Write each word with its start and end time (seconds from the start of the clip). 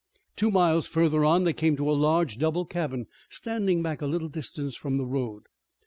Two 0.35 0.49
miles 0.49 0.87
further 0.87 1.23
on 1.23 1.43
they 1.43 1.53
came 1.53 1.75
to 1.77 1.87
a 1.87 1.93
large, 1.93 2.39
double 2.39 2.65
cabin 2.65 3.05
standing 3.29 3.83
back 3.83 4.01
a 4.01 4.07
little 4.07 4.29
distance 4.29 4.75
from 4.75 4.97
the 4.97 5.05
road. 5.05 5.43